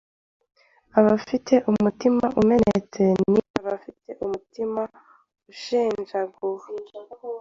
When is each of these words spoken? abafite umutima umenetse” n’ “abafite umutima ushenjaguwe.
abafite 0.99 1.53
umutima 1.71 2.25
umenetse” 2.41 3.01
n’ 3.31 3.33
“abafite 3.61 4.09
umutima 4.25 4.81
ushenjaguwe. 5.51 6.65